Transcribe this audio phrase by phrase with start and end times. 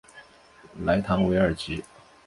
[0.83, 1.83] 莱唐韦尔吉。